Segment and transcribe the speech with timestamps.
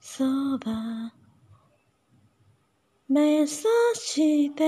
[0.00, 0.24] そ
[0.58, 1.12] ば
[3.06, 4.64] 目指して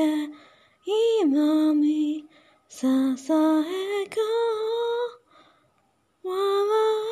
[1.24, 2.24] 今に
[2.68, 4.16] ささえが
[6.22, 6.36] 笑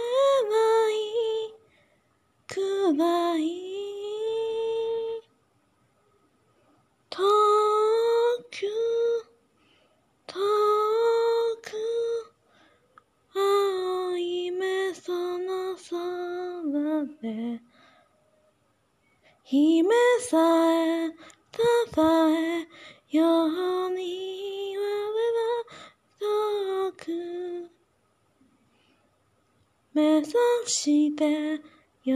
[0.03, 0.61] えな
[0.91, 1.55] い
[2.47, 3.43] くらい
[7.09, 7.23] 遠
[8.51, 8.67] く
[10.27, 10.35] 遠
[11.63, 11.73] く
[13.35, 17.61] 青い目その空で
[19.51, 19.83] 姫
[20.21, 20.39] さ
[20.73, 21.11] え
[21.51, 21.59] た
[21.93, 22.69] たえ
[23.11, 24.81] ように我
[25.35, 25.67] は
[26.21, 27.69] 遠く
[29.93, 30.31] 目指
[30.67, 31.61] して
[32.05, 32.15] よ。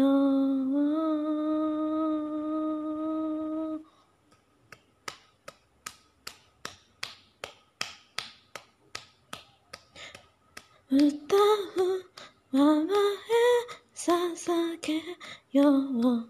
[10.89, 11.39] 歌う
[12.53, 12.87] 我へ
[13.97, 15.03] 捧げ
[15.51, 16.29] よう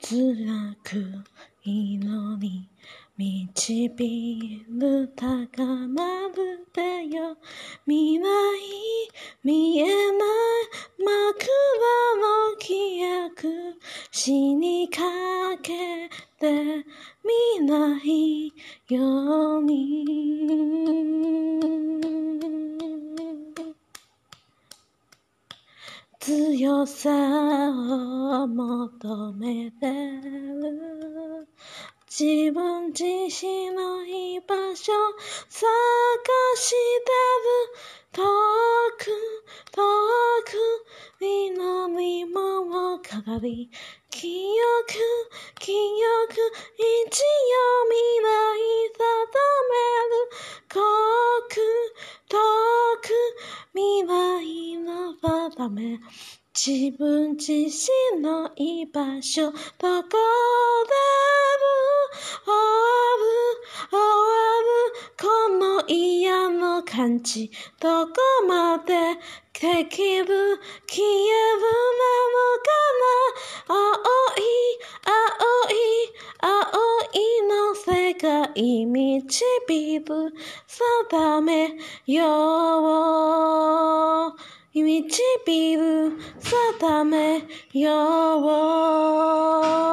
[0.00, 1.24] 辛く
[1.64, 2.68] 祈り
[3.16, 3.88] 導
[4.78, 7.36] る高まるでよ
[7.84, 8.22] 未来
[9.42, 9.94] 見えない
[10.98, 11.16] 枕
[12.16, 13.74] の記憶
[14.12, 15.02] 死にか
[15.60, 16.84] けて
[17.58, 18.52] 見ない
[18.88, 20.04] ように
[26.20, 27.10] 強さ
[27.70, 31.48] を求めてる
[32.10, 34.92] 自分自身の居場所
[35.48, 35.68] 探
[36.56, 38.24] してる遠
[38.98, 39.04] く
[39.70, 39.82] 遠
[40.44, 40.56] く
[41.20, 43.70] 南もをかり
[44.10, 44.94] 記憶
[45.60, 46.34] 記憶
[46.74, 48.34] 一応未来
[48.92, 49.06] 定
[49.70, 50.26] める
[50.68, 50.80] 遠
[51.48, 51.54] く
[52.28, 52.36] 遠
[53.02, 53.06] く
[53.72, 54.68] 未来
[55.58, 55.98] の定め
[56.54, 60.08] 自分自身の居場所どこでも
[62.44, 62.54] 終わ
[63.18, 63.26] る
[63.90, 64.06] 終わ
[64.62, 64.70] る
[65.20, 65.26] こ
[65.58, 68.14] の嫌の感じどこ
[68.46, 68.94] まで
[69.52, 70.26] できる
[70.86, 72.70] 消えるなのか
[73.02, 73.74] な？
[73.74, 73.74] 青
[74.36, 74.40] い
[75.04, 75.74] 青い
[76.40, 76.48] 青
[77.12, 77.16] い
[77.48, 78.50] の世界
[78.86, 80.32] 導く
[81.10, 81.76] 定め
[82.06, 84.07] よう。
[84.82, 85.12] 導
[85.76, 89.87] る定めよう。